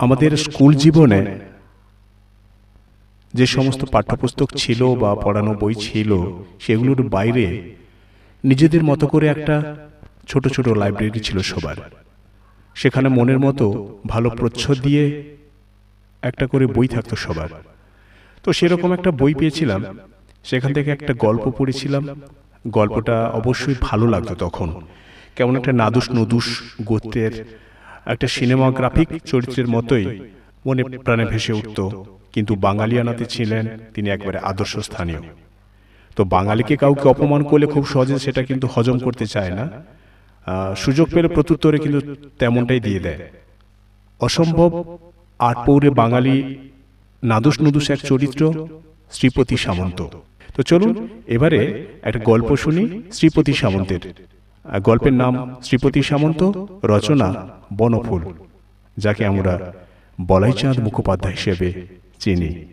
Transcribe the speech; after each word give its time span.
আমাদের 0.00 0.36
স্কুল 0.36 0.74
জীবনে 0.74 1.38
যে 3.34 3.46
সমস্ত 3.46 3.84
পাঠ্যপুস্তক 3.84 4.50
ছিল 4.56 4.94
বা 4.94 5.14
পড়ানো 5.14 5.54
বই 5.54 5.74
ছিল 5.74 6.16
সেগুলোর 6.60 7.08
বাইরে 7.08 7.74
নিজেদের 8.44 8.82
মতো 8.82 9.06
করে 9.06 9.26
একটা 9.26 9.76
ছোট 10.28 10.48
ছোট 10.48 10.68
লাইব্রেরি 10.68 11.20
ছিল 11.20 11.38
সবার। 11.38 11.76
সেখানে 12.74 13.08
মনের 13.08 13.38
মতো 13.38 13.98
ভালো 14.06 14.30
প্রচ্ছদ 14.30 14.80
দিয়ে 14.82 15.36
একটা 16.22 16.46
করে 16.46 16.66
বই 16.66 16.88
থাকতো 16.88 17.16
সবার। 17.16 17.48
তো 18.42 18.52
সেরকম 18.52 18.92
একটা 18.92 19.10
বই 19.10 19.34
পেয়েছিলাম 19.34 19.98
সেখান 20.44 20.72
থেকে 20.72 20.90
একটা 20.90 21.14
গল্প 21.14 21.50
পড়েছিলাম। 21.50 22.20
গল্পটা 22.68 23.28
অবশ্যই 23.28 23.74
ভালো 23.80 24.06
লাগতো 24.06 24.34
তখন। 24.34 24.80
কেমন 25.36 25.56
একটা 25.56 25.72
নাদুস 25.72 26.10
নদুস 26.10 26.62
গোত্রের 26.82 27.60
একটা 28.06 28.26
সিনেমাগ্রাফিক 28.28 29.08
চরিত্রের 29.24 29.68
মতোই 29.68 30.06
মনে 30.66 30.82
প্রাণে 31.04 31.24
ভেসে 31.24 31.52
উঠত। 31.52 31.78
কিন্তু 32.32 32.54
বাঙালিয়ানাতে 32.54 33.24
ছিলেন 33.24 33.64
তিনি 33.94 34.08
একবারে 34.10 34.38
আদর্শ 34.38 34.78
স্থানীয়। 34.78 35.22
তো 36.16 36.24
বাঙালিকে 36.24 36.76
কাউকে 36.76 37.08
অপমান 37.08 37.42
করলে 37.42 37.66
খুব 37.66 37.86
সহজে 37.86 38.18
সেটা 38.18 38.42
কিন্তু 38.42 38.68
হজম 38.74 38.98
করতে 38.98 39.26
চায় 39.26 39.52
না। 39.58 39.64
সুযোগ 40.76 41.06
পেলে 41.14 41.28
প্রত্যুত্তরে 41.28 41.78
কিন্তু 41.78 42.00
তেমনটাই 42.38 42.80
দিয়ে 42.80 43.00
দেয় 43.00 43.20
অসম্ভব 44.20 44.98
আটপৌরে 45.38 45.90
বাঙালি 45.90 46.36
নাদুস 47.22 47.60
নুদুস 47.60 47.90
এক 47.90 48.00
চরিত্র 48.10 48.68
শ্রীপতি 49.10 49.56
সামন্ত। 49.56 50.06
তো 50.54 50.62
চলুন 50.62 51.08
এবারে 51.26 51.60
একটা 52.02 52.20
গল্প 52.30 52.56
শুনি 52.56 53.02
শ্রীপতি 53.12 53.52
সামন্তের। 53.52 54.29
গল্পের 54.64 55.12
নাম 55.12 55.56
শ্রীপতি 55.62 56.02
সামন্ত, 56.02 56.66
রচনা 56.84 57.48
বনফুল, 57.76 58.22
যাকে 58.96 59.26
আমরা 59.26 59.72
বলাইচাঁদ 60.20 60.80
মুখোপাধ্যায় 60.80 61.34
হিসেবে 61.34 61.86
চিনি। 62.18 62.64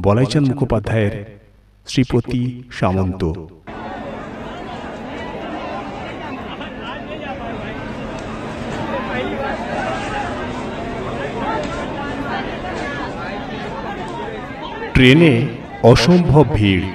বলাইচাঁদ 0.00 0.48
মুখোপাধ্যায়ের 0.48 1.24
শ্রীপতি 1.86 2.62
সামন্ত। 2.70 3.32
ট্রেনে 14.94 15.46
অসম্ভব 15.82 16.44
ভিড়। 16.54 16.86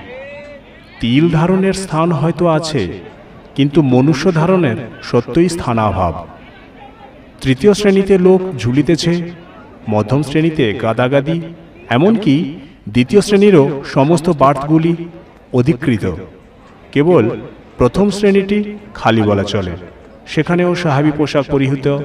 তিল 0.99 1.29
ধারণের 1.29 1.73
স্থান 1.73 2.11
হয়তো 2.11 2.47
আছে। 2.47 3.08
কিন্তু 3.59 3.81
মনুষ্য 3.81 4.31
ধারণের 4.31 4.75
সত্যই 5.03 5.49
স্থানাভাব। 5.49 6.27
তৃতীয় 7.41 7.73
শ্রেণীতে 7.73 8.17
লোক 8.17 8.41
ঝুলিতেছে, 8.57 9.31
মধ্যম 9.89 10.23
শ্রেণীতে 10.23 10.73
গাদাগাদি, 10.73 11.41
এমনকি 11.89 12.59
দ্বিতীয় 12.89 13.21
শ্রেণীরও 13.21 13.83
সমস্ত 13.85 14.29
বার্থগুলি 14.29 14.95
অধিকৃত। 15.53 16.15
কেবল 16.91 17.39
প্রথম 17.77 18.09
শ্রেণীটি 18.09 18.77
খালি 18.93 19.21
বলা 19.21 19.43
চলে। 19.43 19.71
সেখানেও 20.27 20.75
সাহাবি 20.75 21.11
পোশাক 21.17 21.45
পরিহিত 21.51 21.99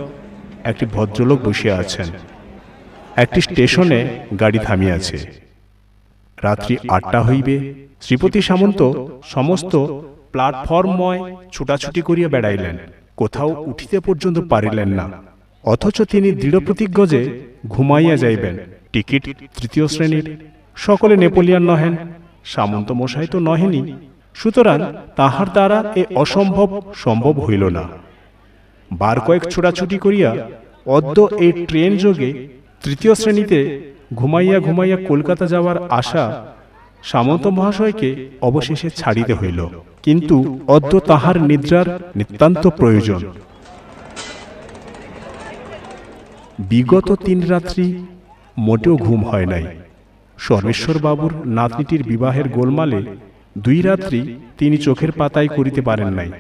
একটি 0.65 0.87
ভদ্রলোক 0.87 1.39
বসে 1.45 1.73
আছেন। 1.73 2.07
একটি 3.17 3.41
স্টেশনে 3.41 4.21
গাড়ি 4.41 4.59
থামিয়াছে। 4.59 5.19
রাত্রি 6.43 6.77
আটটা 6.89 7.23
হইবে, 7.23 7.75
শ্রীপতি 8.01 8.43
সামন্ত 8.43 8.93
সমস্ত 9.25 10.01
প্ল্যাটফর্মময় 10.35 11.21
ছুটাছুটি 11.53 12.01
করিয়া 12.01 12.29
বেড়াইলেন। 12.29 12.77
কোথাও 13.17 13.51
উঠিতে 13.67 14.01
পর্যন্ত 14.01 14.39
পারিলেন 14.39 14.89
না। 14.89 15.11
অথচ 15.65 16.03
তিনি 16.03 16.33
দৃঢ় 16.33 16.59
প্রতিজ্ঞ 16.61 17.07
যে 17.07 17.21
ঘুমাইয়া 17.69 18.17
যাইবেন। 18.17 18.59
টিকিট 18.93 19.25
তৃতীয় 19.57 19.87
শ্রেণির। 19.89 20.37
সকলে 20.77 21.17
নেপোলিয়ান 21.17 21.63
নহেন। 21.63 21.97
সামন্ত 22.45 22.93
মশাই 22.93 23.27
তো 23.27 23.39
নহেনি 23.39 23.93
সুতরাং 24.35 24.79
তাহার 25.17 25.49
দ্বারা 25.49 25.93
এ 25.97 26.05
অসম্ভব 26.15 26.69
সম্ভব 26.95 27.35
হইল 27.41 27.65
না। 27.69 27.85
বার 28.93 29.21
কয়েক 29.21 29.43
ছোটাছুটি 29.43 29.99
করিয়া 29.99 30.31
অদ্য 30.87 31.29
এই 31.41 31.53
ট্রেন 31.69 31.97
যোগে 31.97 32.49
তৃতীয় 32.83 33.15
শ্রেণীতে 33.15 33.59
ঘুমাইয়া 34.15 34.59
ঘুমাইয়া 34.61 34.99
কলকাতা 35.09 35.47
যাওয়ার 35.47 35.77
আশা 35.91 36.25
সামন্ত 37.05 37.47
মহাশয়কে 37.47 38.29
অবশেষে 38.43 38.91
ছাড়িতে 38.91 39.35
হইল। 39.35 39.69
কিন্তু 40.03 40.59
অদ্য 40.67 41.01
তাহার 41.01 41.43
নিদ্রার 41.43 41.99
নিতান্ত 42.17 42.67
প্রয়োজন। 42.67 43.21
বিগত 46.59 47.13
তিন 47.13 47.47
রাত্রি 47.47 48.07
মোটেও 48.59 48.97
ঘুম 48.97 49.25
হয় 49.25 49.47
নাই। 49.47 49.67
সর্বেশ্বর 50.39 50.99
বাবুর 50.99 51.35
নাতনিটির 51.47 52.03
বিবাহের 52.03 52.49
গোলমালে 52.49 53.03
দুই 53.59 53.83
রাত্রি 53.83 54.35
তিনি 54.59 54.77
চোখের 54.77 55.13
পাতায় 55.13 55.49
করিতে 55.49 55.81
পারেন 55.81 56.09
নাই। 56.09 56.31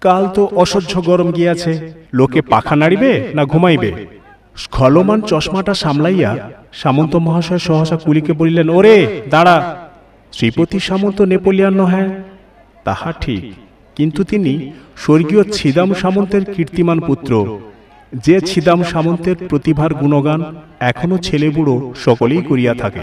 কাল 0.00 0.28
তো 0.28 0.44
অসহ্য 0.44 1.02
গরম 1.04 1.32
গিয়াছে, 1.32 1.92
লোকে 2.14 2.42
পাখা 2.42 2.76
নাড়িবে 2.76 3.28
না 3.34 3.44
ঘুমাইবে? 3.44 4.06
স্খলমান 4.56 5.20
চশমাটা 5.20 5.74
সামলাইয়া 5.74 6.50
সামন্ত 6.72 7.16
মহাশয় 7.16 7.58
সহসা 7.58 7.96
কুলিকে 7.96 8.32
বলিলেন, 8.32 8.70
ওরে, 8.70 9.22
দাঁড়া 9.30 9.77
শ্রীপতি 10.32 10.78
সামন্ত 10.80 11.20
নেপোলিয়ান 11.20 11.74
নহে? 11.74 12.08
তাহা 12.84 13.12
ঠিক। 13.12 13.52
কিন্তু 13.96 14.24
তিনি 14.24 14.72
স্বর্গীয় 14.96 15.44
ছিদাম 15.44 15.94
সামন্তের 15.94 16.54
কীর্তিমান 16.54 17.00
পুত্র। 17.00 17.58
যে 18.12 18.40
ছিদাম 18.40 18.82
সামন্তের 18.82 19.36
প্রতিভার 19.48 19.94
গুণগান 19.94 20.56
এখনও 20.80 21.18
ছেলে 21.18 21.50
বুড়ো 21.50 21.94
সকলেই 21.96 22.42
করিয়া 22.42 22.74
থাকে। 22.74 23.00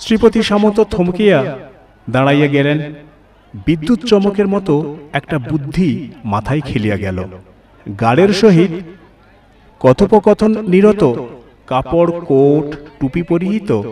শ্রীপতি 0.00 0.42
সামন্ত 0.42 0.80
থমকিয়া 0.80 1.58
দাঁড়াইয়া 2.10 2.46
গেলেন। 2.46 2.94
বিদ্যুৎ 3.66 4.04
চমকের 4.04 4.48
মতো 4.48 4.96
একটা 5.12 5.38
বুদ্ধি 5.38 6.08
মাথায় 6.24 6.60
খেলিয়া 6.60 6.96
গেল। 6.96 7.24
গাড়ের 8.00 8.28
সহিত 8.28 8.70
কথোপকথন 9.80 10.68
নিরত। 10.68 11.14
কাপড় 11.66 12.20
কোট 12.20 12.76
টুপি 13.00 13.22
পরিহিত। 13.22 13.82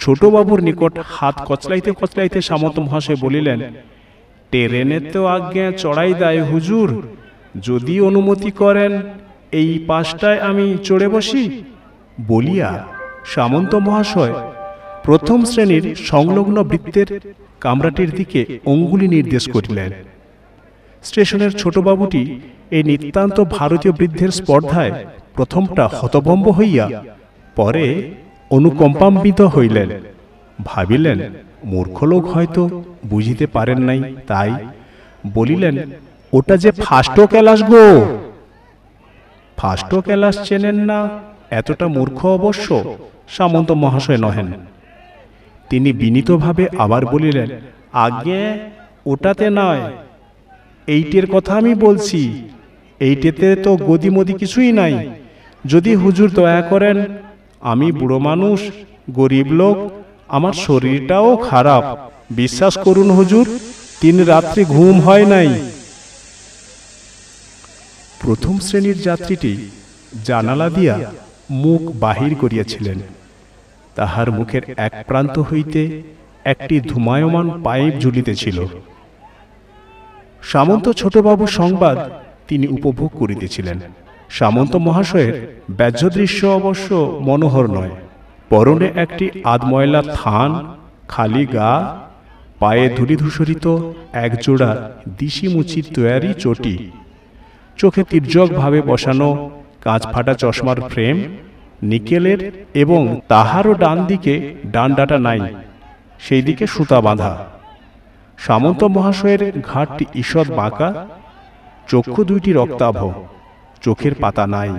ছোটবাবুর 0.00 0.60
নিকট 0.62 0.98
হাত 1.04 1.36
কচলাইতে 1.48 1.90
কচলাইতে 2.00 2.38
সামন্ত 2.42 2.76
মহাশয় 2.80 3.16
বলিলেন, 3.16 3.58
ট্রেনে 4.52 5.00
তো 5.12 5.20
আজ্ঞা 5.26 5.66
চড়াই 5.72 6.12
দেয় 6.14 6.42
হুজুর। 6.44 6.88
যদি 7.60 7.94
অনুমতি 8.00 8.50
করেন, 8.50 8.92
এই 9.52 9.70
পাশটায় 9.86 10.40
আমি 10.40 10.78
চড়ে 10.84 11.08
বসি। 11.08 11.62
বলিয়া 12.26 12.70
সামন্ত 13.24 13.72
মহাশয় 13.74 14.34
প্রথম 15.04 15.38
শ্রেণির 15.44 15.84
সংলগ্ন 15.94 16.56
বৃত্তের 16.62 17.08
কামরাটির 17.60 18.10
দিকে 18.10 18.40
অঙ্গুলি 18.64 19.08
নির্দেশ 19.08 19.44
করিলেন। 19.50 19.90
স্টেশনের 21.04 21.52
ছোটবাবুটি 21.52 22.22
এই 22.70 22.82
নিতান্ত 22.82 23.40
ভারতীয় 23.40 23.92
বৃদ্ধের 23.92 24.30
স্পর্ধায় 24.30 24.92
প্রথমটা 25.34 25.84
হতভম্ব 25.88 26.46
হইয়া 26.50 26.86
পরে 27.56 27.84
অনুকম্পাম্বিত 28.50 29.40
হইলেন। 29.42 29.88
ভাবিলেন, 30.64 31.20
মূর্খ 31.64 32.04
লোক 32.04 32.24
হয়তো 32.26 32.84
বুঝিতে 33.06 33.46
পারেন 33.46 33.78
নাই, 33.78 34.14
তাই 34.26 34.54
বলিলেন, 35.34 35.78
ওটা 36.32 36.56
যে 36.56 36.70
ফাস্টো 36.70 37.26
ক্যালাস 37.26 37.62
গো! 37.62 38.18
ফাস্টো 39.56 40.00
ক্যালাস 40.00 40.48
চেনেন 40.48 40.74
না, 40.74 41.08
এতটা 41.50 41.88
মূর্খ 41.88 42.26
অবশ্য? 42.26 42.96
সামন্ত 43.28 43.72
মহাশয় 43.72 44.16
নহেন। 44.16 44.46
তিনি 45.70 45.92
বিনীতভাবে 45.92 46.68
আবার 46.78 47.06
বলিলেন 47.06 47.48
আগে 47.92 48.58
ওটাতে 49.06 49.50
নয়। 49.50 49.80
এইটের 50.86 51.26
কথা 51.26 51.54
আমি 51.54 51.74
বলছি। 51.74 52.48
এইটেতে 53.00 53.56
তো 53.56 53.76
গদিমদি 53.76 54.32
কিছুই 54.32 54.72
নাই। 54.72 55.10
যদি 55.66 55.94
হুজুর 55.94 56.30
দয়া 56.30 56.62
করেন 56.62 57.04
আমি 57.72 57.88
বুড়ো 57.92 58.18
মানুষ 58.28 58.58
গরিব 59.10 59.48
লোক 59.60 59.76
আমার 60.36 60.54
শরীরটাও 60.66 61.30
খারাপ। 61.48 61.84
বিশ্বাস 62.30 62.74
করুন 62.78 63.08
হুজুর 63.10 63.46
তিন 64.00 64.16
রাত্রি 64.24 64.62
ঘুম 64.64 64.94
হয় 65.00 65.26
নাই। 65.26 65.50
প্রথম 68.22 68.54
শ্রেণির 68.58 68.98
যাত্রীটি 69.02 69.52
জানালা 70.24 70.68
দিয়া 70.70 70.96
মুখ 71.62 71.82
বাহির 72.04 72.32
করিয়াছিলেন। 72.34 72.98
তাহার 73.94 74.28
মুখের 74.30 74.64
এক 74.76 74.94
প্রান্ত 75.08 75.36
হইতে 75.38 75.80
একটি 76.44 76.76
ধুমায়মান 76.90 77.46
পাইপ 77.62 77.92
ঝুলিতেছিল 78.02 78.58
সামন্ত 80.42 80.86
ছোটবাবু 81.00 81.44
সংবাদ 81.58 81.98
তিনি 82.48 82.66
উপভোগ 82.76 83.10
করিতেছিলেন। 83.18 83.78
সামন্ত 84.28 84.76
মহাশয়ের 84.76 85.62
ব্যাহ্য 85.70 86.10
দৃশ্য 86.10 86.46
অবশ্য 86.46 87.18
মনোহর 87.20 87.66
নয়। 87.66 87.90
পরনে 88.50 88.92
একটি 88.94 89.30
আধময়লা 89.44 90.02
থান, 90.14 90.76
খালি 91.08 91.46
গা, 91.46 91.96
পায়ে 92.58 92.88
ধূলিধূসরিত 92.96 93.92
একজোড়া 94.12 94.90
দিশিমুচির 95.18 95.84
তৈয়ারি 95.94 96.34
চটি। 96.38 96.90
চোখে 97.76 98.02
তির্যকভাবে 98.02 98.80
বসানো 98.80 99.50
কাঁচ 99.80 100.02
ফাটা 100.12 100.34
চশমার 100.34 100.80
ফ্রেম, 100.80 101.36
নিকেলের 101.82 102.66
এবং 102.74 103.20
তাহারও 103.28 103.74
ডান 103.74 104.04
দিকে 104.04 104.54
ডান্ডাটা 104.66 105.18
নাই 105.18 105.40
সেই 106.18 106.42
দিকে 106.42 106.66
সুতা 106.66 107.00
বাঁধা। 107.00 107.46
সামন্ত 108.38 108.84
মহাশয়ের 108.84 109.60
ঘাটটি 109.60 110.04
ঈষৎ 110.14 110.50
বাঁকা, 110.50 111.06
চক্ষু 111.88 112.24
দুইটি 112.24 112.52
রক্তাভ। 112.52 113.25
চোখের 113.82 114.14
পাতা 114.14 114.46
নাই। 114.46 114.70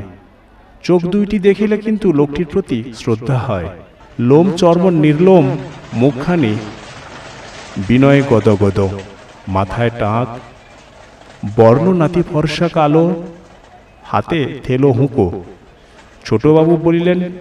চোখ 0.84 1.02
দুইটি 1.02 1.40
দেখিলে 1.40 1.78
কিন্তু 1.78 2.14
লোকটির 2.14 2.46
প্রতি 2.52 2.84
শ্রদ্ধা 2.98 3.38
হয়। 3.38 3.70
লোম 4.20 4.52
চর্ম 4.52 4.90
নির্লোম 4.90 5.58
মুখখানি। 5.94 6.56
বিনয়ে 7.88 8.24
গদগদ। 8.30 8.88
মাথায় 9.48 9.90
টাক। 9.90 10.28
বর্ণনাতি 11.56 12.22
ফর্সা 12.22 12.68
কালো। 12.68 13.24
হাতে 14.04 14.60
থেলো 14.64 14.92
হুঁকো। 14.92 15.44
ছোটবাবু 16.26 16.78
বলিলেন 16.78 17.32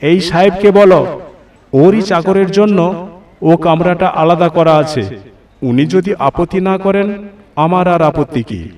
এই 0.00 0.20
সাহেবকে 0.20 0.70
বলো 0.70 1.20
ওরই 1.72 2.02
চাকরের 2.02 2.50
জন্য 2.50 3.10
ও 3.42 3.56
কামরাটা 3.56 4.08
আলাদা 4.08 4.48
করা 4.48 4.76
আছে। 4.76 5.18
উনি 5.62 5.86
যদি 5.86 6.14
আপত্তি 6.18 6.60
না 6.60 6.78
করেন 6.78 7.28
আমার 7.56 7.88
আর 7.88 8.02
আপত্তি 8.02 8.42
কি? 8.42 8.68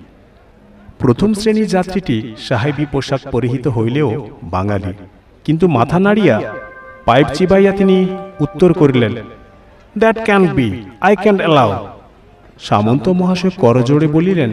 প্রথম 1.02 1.30
শ্রেণির 1.40 1.72
যাত্রীটি 1.74 2.16
সাহেবী 2.48 2.84
পোশাক 2.92 3.22
পরিহিত 3.34 3.64
হইলেও 3.76 4.08
বাঙালি। 4.54 4.92
কিন্তু 5.46 5.64
মাথা 5.76 5.98
নাড়িয়া 6.06 6.36
পাইপ 7.08 7.26
চিবাইয়া 7.36 7.72
তিনি 7.78 7.96
উত্তর 8.44 8.70
করিলেন 8.80 9.14
that 10.00 10.16
can 10.26 10.42
be 10.56 10.68
I 11.06 11.14
can 11.22 11.38
allow 11.42 11.70
Samanta 12.68 13.06
মহাশয় 13.20 13.54
করজোড়ে 13.62 14.08
বলিলেন, 14.16 14.50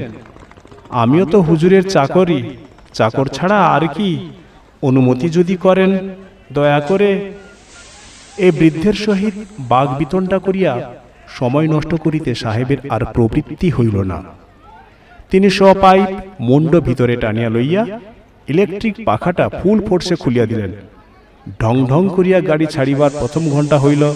আমিও 1.02 1.26
তো 1.34 1.38
হুজুরের 1.48 1.84
চাকরি, 1.96 2.40
চাকর 2.98 3.28
ছাড়া 3.36 3.60
আর 3.76 3.84
কি 3.96 4.10
অনুমতি 4.88 5.28
যদি 5.38 5.56
করেন, 5.66 5.92
দয়া 6.56 6.80
করে 6.90 7.10
এ 8.46 8.48
বৃদ্ধের 8.60 8.96
সহিত 9.06 9.36
বাঘ 9.72 9.88
বিতনটা 10.00 10.38
করিয়া 10.46 10.74
সময় 11.38 11.68
নষ্ট 11.74 11.92
করিতে 12.06 12.32
সাহেবের 12.44 12.80
আর 12.96 13.02
প্রবৃত্তি 13.16 13.68
হইল 13.78 13.98
না। 14.12 14.20
তিনি 15.32 15.50
স্বপাইপ 15.50 16.08
মুন্ড 16.40 16.80
ভিতরে 16.80 17.16
টানিয়া 17.18 17.50
লইয়া 17.50 18.00
ইলেকট্রিক 18.48 18.96
পাখাটা 19.06 19.50
ফুল 19.50 19.88
ফোর্সে 19.88 20.16
খুলিয়া 20.16 20.46
দিলেন। 20.46 20.72
ঢং 21.62 21.76
ঢং 21.88 22.10
করিয়া 22.16 22.42
গাড়ি 22.42 22.66
ছাড়িবার 22.66 23.12
প্রথম 23.20 23.50
ঘণ্টা 23.50 23.80
হইল। 23.80 24.14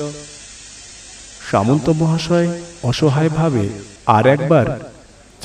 সামন্ত 1.52 1.90
মহাশয় 1.90 2.48
অসহায়ভাবে 2.84 3.70
আর 4.06 4.28
একবার 4.28 4.66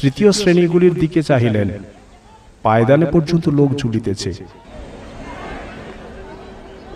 তৃতীয় 0.02 0.32
শ্রেণীগুলির 0.32 0.94
দিকে 0.94 1.22
চাহিলেন। 1.22 1.68
পায়দানে 2.62 3.06
পর্যন্ত 3.06 3.48
লোক 3.48 3.74
ঝুলিতেছে। 3.74 4.32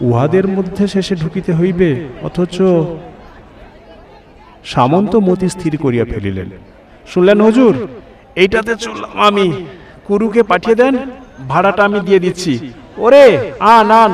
উহাদের 0.01 0.49
মধ্যে 0.49 0.87
শেষে 0.87 1.15
ঢুকিতে 1.17 1.55
হইবে, 1.55 2.05
অথচ 2.23 2.57
সামন্ত 4.65 5.17
মতি 5.17 5.49
স্থির 5.49 5.77
করিয়া 5.77 6.05
ফেলিলেন। 6.05 6.51
শুনলেন 7.09 7.41
হুজুর 7.41 7.75
এইটাতে 8.37 8.73
চললাম 8.77 9.13
আমি 9.29 9.47
কুরুকে 10.07 10.43
পাঠিয়ে 10.43 10.77
দেন 10.77 10.95
ভাড়াটা 11.49 11.85
আমি 11.85 12.01
দিয়ে 12.01 12.19
দিচ্ছি। 12.19 12.53
ওরে 12.97 13.25
আন 13.61 13.91
আন 13.91 14.13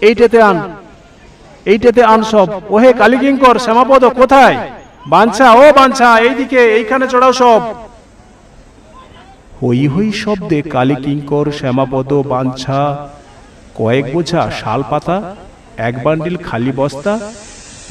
এইটাতে 0.00 0.38
আন। 0.42 0.58
এইটাতে 1.66 2.02
আন। 2.02 2.20
সব। 2.22 2.48
ওহে 2.68 2.92
কালীকিঙ্কর 2.92 3.56
শ্যামাপদ 3.58 4.02
কোথায়? 4.20 4.56
বাঞ্ছা 5.06 5.46
ও 5.52 5.64
বাঞ্ছা 5.72 6.08
এইদিকে 6.18 6.60
এইখানে 6.78 7.04
চড়াও 7.08 7.32
সব। 7.32 7.62
হই 9.62 9.86
হই 9.86 10.12
শব্দে 10.12 10.62
কালীকিঙ্কর 10.62 11.46
শ্যামাপদ 11.52 12.10
বাঞ্ছা। 12.12 12.80
কয়েক 13.74 14.04
বোঝা 14.14 14.42
শাল 14.60 14.80
পাতা 14.90 15.36
এক 15.76 15.94
বান্ডিল 16.04 16.36
খালি 16.48 16.72
বস্তা 16.72 17.12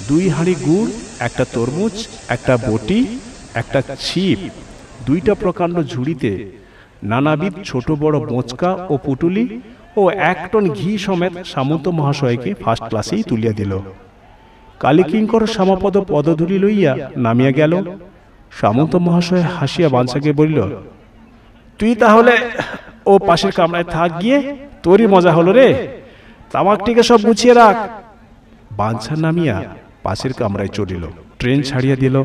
দুই 0.08 0.30
হাঁড়ি 0.30 0.56
গুড় 0.66 0.90
একটা 1.20 1.46
তরমুজ 1.54 1.96
একটা 2.28 2.58
বটি 2.58 3.00
একটা 3.54 3.80
ছিপ। 4.00 4.40
দুইটা 5.08 5.34
প্রকাণ্ড 5.44 5.76
ঝুড়িতে 5.92 6.32
নানাবিধ 7.12 7.54
ছোট 7.70 7.88
বড় 8.04 8.18
মোচকা 8.32 8.72
ও 8.92 8.94
পুটুলি 9.06 9.46
ও 10.02 10.04
এক 10.32 10.40
টন 10.52 10.66
ঘি 10.78 10.92
সমেত 11.06 11.34
সামন্ত 11.54 11.86
মহাশয়কে 11.98 12.52
ফার্স্ট 12.64 12.84
ক্লাসেই 12.90 13.24
তুলিয়া 13.30 13.54
দিল। 13.60 13.74
কালীকিঙ্কর 14.84 15.44
শ্যামাপদ 15.54 15.96
পদধূলি 16.12 16.58
লইয়া 16.64 16.94
নামিয়া 17.26 17.52
গেল। 17.60 17.74
সামন্ত 18.60 18.94
মহাশয় 19.06 19.46
হাসিয়া 19.56 19.90
বাঞ্ছাকে 19.96 20.32
বলিল, 20.40 20.60
তুই 21.80 21.92
তাহলে 22.02 22.34
ও 23.12 23.14
পাশের 23.28 23.54
কামরায় 23.58 23.88
থাক 23.96 24.12
গিয়ে, 24.22 24.38
তোরই 24.84 25.08
মজা 25.14 25.32
হলো 25.38 25.52
রে। 25.60 25.68
তামাকটিকে 26.54 27.04
সব 27.10 27.20
গুছিয়ে 27.28 27.54
রাখ। 27.62 27.76
বাঞ্ছা 28.80 29.14
নামিয়া 29.24 29.58
পাশের 30.06 30.34
কামরায় 30.40 30.72
চলিল। 30.78 31.04
ট্রেন 31.40 31.60
ছাড়িয়া 31.70 31.96
দিল। 32.04 32.16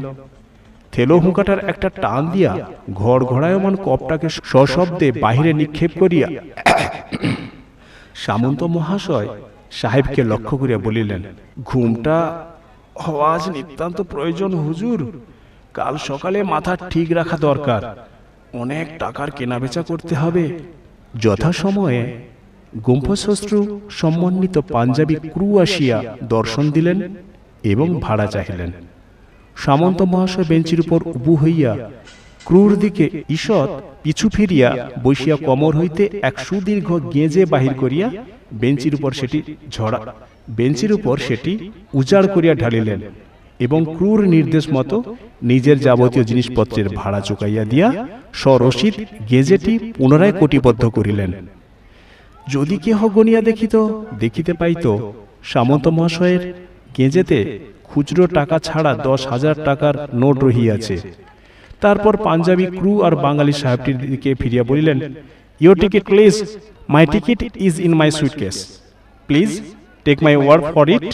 থেলো 0.93 1.19
হুঁকাটার 1.19 1.59
একটা 1.69 1.89
টান 1.89 2.31
দিয়া 2.31 2.53
ঘর 2.95 3.25
ঘড়ায়মান 3.25 3.77
কপটাকে 3.77 4.29
সশব্দে 4.29 5.13
বাহিরে 5.13 5.53
নিক্ষেপ 5.53 5.91
করিয়া 5.99 6.29
সামন্ত 8.15 8.63
মহাশয় 8.63 9.29
সাহেবকে 9.71 10.25
লক্ষ্য 10.25 10.57
করিয়া 10.57 10.79
বলিলেন, 10.79 11.23
ঘুমটা 11.65 12.45
আজ 13.33 13.49
নিতান্ত 13.49 14.01
প্রয়োজন 14.01 14.55
হুজুর। 14.55 15.21
কাল 15.75 15.97
সকালে 15.97 16.43
মাথা 16.43 16.77
ঠিক 16.77 17.13
রাখা 17.13 17.37
দরকার। 17.37 17.83
অনেক 18.59 18.87
টাকার 18.99 19.31
কেনাবেচা 19.31 19.83
করতে 19.83 20.15
হবে। 20.15 20.59
যথাসময়ে 21.17 22.21
গুম্ফশ্রু 22.87 23.81
সম্মানিত 23.91 24.59
পাঞ্জাবি 24.59 25.15
ক্রু 25.15 25.59
আসিয়া 25.59 26.17
দর্শন 26.25 26.71
দিলেন 26.71 27.15
এবং 27.63 28.01
ভাড়া 28.01 28.27
চাহিলেন। 28.27 28.73
সামন্ত 29.65 30.01
মহাশয় 30.03 30.49
বেঞ্চির 30.49 30.81
উপর 30.81 31.01
উবু 31.09 31.33
হইয়া 31.35 31.73
ক্রুর 32.45 32.71
দিকে 32.77 33.07
ঈষৎ 33.29 33.71
পিছু 34.03 34.27
ফিরিয়া 34.29 34.71
বসিয়া 35.03 35.37
কমর 35.47 35.73
হইতে 35.77 36.05
এক 36.23 36.35
সুদীর্ঘ 36.39 36.89
গেঁজে 37.15 37.43
বাহির 37.45 37.75
করিয়া 37.75 38.07
বেঞ্চির 38.53 38.95
উপর 38.95 39.11
সেটি 39.13 39.39
ঝড়া 39.71 40.01
বেঞ্চির 40.51 40.93
উপর 40.93 41.15
সেটি 41.19 41.53
উজাড় 41.95 42.29
করিয়া 42.35 42.55
ঢালিলেন 42.55 43.01
এবং 43.61 43.81
ক্রুর 43.97 44.21
নির্দেশ 44.27 44.65
মতো 44.73 44.97
নিজের 45.43 45.79
যাবতীয় 45.79 46.25
জিনিসপত্রের 46.25 46.89
ভাড়া 46.89 47.21
চুকাইয়া 47.21 47.65
দিয়া 47.65 47.89
স্বরসিদ 48.33 48.95
গেজেটি 49.31 49.73
পুনরায় 49.97 50.35
কোটিবদ্ধ 50.41 50.83
করিলেন। 50.89 51.31
যদি 52.47 52.77
কেহ 52.77 52.99
গনিয়া 53.09 53.41
দেখিত, 53.41 53.75
দেখিতে 54.19 54.53
পাইত, 54.53 54.85
সামন্ত 55.43 55.85
মহাশয়ের 55.89 56.43
গেঁজেতে 56.97 57.39
খুচরো 57.91 58.25
টাকা 58.39 58.57
ছাড়া 58.67 58.93
দশ 59.09 59.21
হাজার 59.33 59.57
টাকার 59.69 59.95
নোট 60.21 60.37
রহিয়াছে। 60.47 60.97
তারপর 61.83 62.13
পাঞ্জাবি 62.27 62.67
ক্রু 62.79 62.93
আর 63.07 63.15
বাঙালি 63.27 63.55
সাহেবটির 63.63 63.99
দিকে 64.11 64.31
ফিরিয়া 64.41 64.65
বলিলেন 64.71 64.99
your 65.65 65.77
ticket 65.83 66.05
please 66.11 66.35
my 66.95 67.05
ticket 67.15 67.41
is 67.67 67.75
in 67.87 67.93
my 68.01 68.11
suitcase 68.19 68.57
please 69.29 69.51
take 70.07 70.17
my 70.27 70.35
word 70.45 70.65
for 70.75 70.87
it 70.97 71.07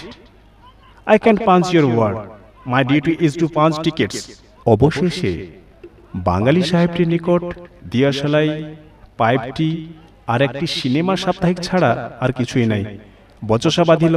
I 1.10 1.16
can 1.24 1.36
punch 1.48 1.64
your 1.74 1.86
word 1.94 2.16
my 2.72 2.82
duty 2.90 3.12
is 3.26 3.32
to 3.40 3.46
punch 3.58 3.74
tickets 3.84 4.18
অবশেষে 4.74 5.32
বাঙালি 6.28 6.62
সাহেবটির 6.70 7.08
নিকট 7.14 7.42
দিয়াশালাই 7.92 8.48
পাইপটি 9.20 9.68
আর 10.32 10.40
একটি 10.46 10.66
সিনেমা 10.78 11.14
সাপ্তাহিক 11.24 11.58
ছাড়া 11.66 11.90
আর 12.24 12.30
কিছুই 12.38 12.66
নাই। 12.72 12.84
বচসা 13.42 13.84
বাঁধিল। 13.90 14.16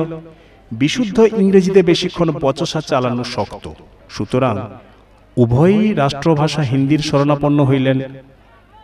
বিশুদ্ধ 0.71 1.19
ইংরেজিতে 1.19 1.83
বেশিক্ষণ 1.83 2.31
বচসা 2.31 2.81
চালানো 2.81 3.23
শক্ত। 3.23 3.69
সুতরাং 4.09 4.59
উভয়ই 5.37 5.93
রাষ্ট্রভাষা 5.93 6.61
হিন্দির 6.61 6.99
শরণাপন্ন 6.99 7.63
হইলেন। 7.63 8.01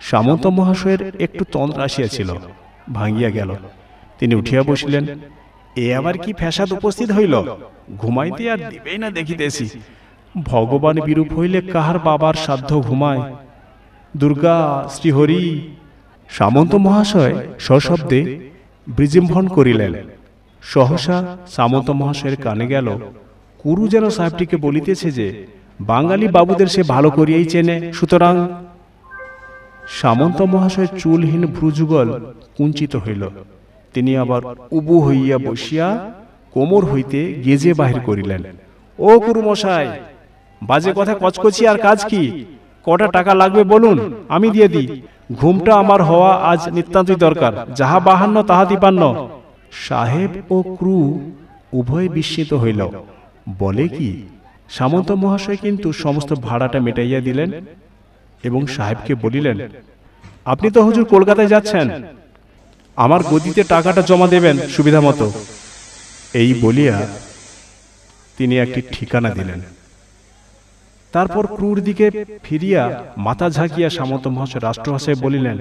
সামন্ত 0.02 0.48
মহাশয়ের 0.48 1.16
একটু 1.20 1.46
তন্ত্র 1.52 1.82
আসিয়াছিল। 1.82 2.34
ভাঙিয়া 2.94 3.30
গেল। 3.30 3.56
তিনি 4.20 4.36
উঠিয়া 4.36 4.64
বসিলেন। 4.64 5.20
এ 5.76 5.96
আবার 5.96 6.18
কি 6.18 6.34
ফ্যাসাদ 6.34 6.72
উপস্থিত 6.72 7.12
হইল? 7.12 7.58
ঘুমাইতে 7.98 8.52
আর 8.52 8.58
দিবেই 8.70 8.98
না 8.98 9.10
দেখিতেছি। 9.10 9.70
ভগবান 10.44 11.00
বিরূপ 11.02 11.34
হইলে 11.34 11.62
কাহার 11.62 12.00
বাবার 12.00 12.34
সাধ্য 12.34 12.82
ঘুমায়? 12.82 13.36
দুর্গা 14.18 14.90
শ্রীহরি 14.92 15.76
সামন্ত 16.30 16.76
মহাশয় 16.76 17.48
সশব্দে 17.60 18.50
বৃজিম্ভন 18.88 19.48
করিলেন। 19.48 19.94
সহসা 20.64 21.38
সামন্ত 21.48 21.90
মহাশয়ের 21.90 22.36
কানে 22.36 22.68
গেল। 22.68 22.98
কুরু 23.58 23.88
যেন 23.88 24.10
সাহেবটিকে 24.10 24.58
বলিতেছে 24.58 25.12
যে 25.12 25.48
বাঙালি 25.82 26.28
বাবুদের 26.28 26.68
সে 26.68 26.84
ভালো 26.84 27.12
করিয়াই 27.12 27.46
চেনে। 27.46 27.94
সুতরাং 27.94 28.48
সামন্ত 29.88 30.42
মহাশয় 30.42 30.88
চুলহীন 31.00 31.46
ভ্রুযুগল 31.46 32.34
কুঞ্চিত 32.58 32.96
হইল। 32.96 33.30
তিনি 33.94 34.18
আবার 34.18 34.42
উবু 34.72 35.00
হইয়া 35.00 35.38
বসিয়া 35.38 36.12
কোমর 36.52 36.86
হইতে 36.86 37.42
গেজে 37.46 37.74
বাহির 37.74 38.00
করিলেন। 38.00 38.44
ও 39.00 39.20
কুরুমশাই 39.20 39.88
বাজে 40.64 40.94
কথা 40.96 41.16
কচকচি 41.20 41.68
আর 41.68 41.78
কাজ 41.78 42.06
কি? 42.06 42.46
কটা 42.84 43.08
টাকা 43.08 43.34
লাগবে 43.34 43.64
বলুন? 43.64 44.14
আমি 44.30 44.50
দিয়ে 44.50 44.68
দিই। 44.68 45.02
ঘুমটা 45.34 45.76
আমার 45.76 46.04
হওয়া 46.04 46.36
আজ 46.36 46.70
নিতান্তই 46.70 47.16
দরকার। 47.16 47.74
যাহা 47.76 48.00
বাহান্ন 48.00 48.44
তাহা 48.44 48.66
তিপান্ন। 48.66 49.30
সাহেব 49.88 50.32
ও 50.52 50.58
ক্রু 50.80 50.98
উভয় 51.74 52.10
বিস্মিত 52.10 52.54
হইল। 52.54 52.90
বলে 53.60 53.88
কি, 53.88 54.24
সামন্ত 54.70 55.12
মহাশয় 55.12 55.58
কিন্তু 55.58 55.94
সমস্ত 55.94 56.34
ভাড়াটা 56.34 56.80
মেটাইয়া 56.80 57.20
দিলেন 57.20 57.50
এবং 58.44 58.68
সাহেবকে 58.68 59.16
বলিলেন, 59.16 59.58
আপনি 60.46 60.72
তো 60.72 60.82
হুজুর 60.82 61.06
কলকাতায় 61.06 61.48
যাচ্ছেন। 61.48 62.04
আমার 62.96 63.24
গদিতে 63.24 63.64
টাকাটা 63.64 64.02
জমা 64.02 64.28
দেবেন 64.28 64.56
সুবিধা 64.68 65.02
মতো। 65.02 65.32
এই 66.34 66.54
বলিয়া 66.54 67.08
তিনি 68.38 68.60
একটি 68.60 68.82
ঠিকানা 68.92 69.30
দিলেন। 69.30 69.62
তারপর 71.12 71.48
ক্রুর 71.56 71.82
দিকে 71.82 72.26
ফিরিয়া 72.44 73.04
মাথা 73.18 73.50
ঝাঁকিয়া 73.50 73.90
সামন্ত 73.90 74.28
মহাশয় 74.28 74.62
রাষ্ট্রভাষায় 74.62 75.16
বলিলেন, 75.16 75.58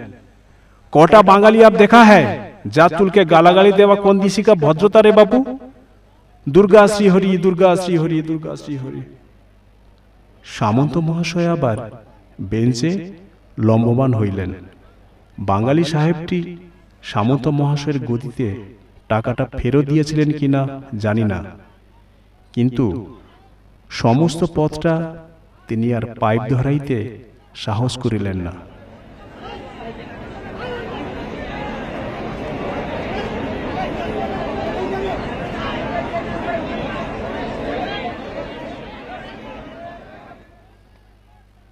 কটা 0.93 1.23
বাঙালি 1.23 1.65
আপ 1.65 1.73
দেখা 1.73 2.05
হ্যায়? 2.05 2.52
জাতুলকে 2.67 3.25
গালাগালি 3.25 3.73
দেওয়া 3.73 3.97
কোন 3.97 4.19
দিশিকা 4.19 4.55
ভদ্রতা 4.55 5.03
রে 5.03 5.13
বাবু 5.13 5.59
দুর্গা 6.49 6.89
শ্রী 6.89 7.09
হরি 7.09 7.39
দুর্গা 7.39 7.77
শ্রী 7.77 7.97
হরি 7.97 8.23
দুর্গা 8.23 8.57
শ্রী 8.57 8.77
হরি 8.77 9.03
সামন্ত 10.45 10.97
মহাশয় 10.97 11.53
আবার 11.53 11.91
বেঞ্চে 12.41 13.13
লম্বমান 13.59 14.15
হইলেন। 14.15 14.55
বাঙালি 15.39 15.85
সাহেবটি 15.85 16.57
সামন্ত 17.03 17.49
মহাশয়ের 17.49 17.99
গতিতে 18.05 18.65
টাকাটা 19.09 19.45
ফেরত 19.59 19.85
দিয়েছিলেন 19.85 20.33
কিনা 20.33 20.83
জানি 20.99 21.25
না। 21.25 21.45
কিন্তু 22.53 23.17
সমস্ত 23.91 24.45
পথটা 24.55 25.17
তিনি 25.69 25.95
আর 25.95 26.03
পাইপ 26.21 26.43
ধরাইতে 26.49 27.19
সাহস 27.55 27.99
করিলেন 27.99 28.37
না। 28.37 28.53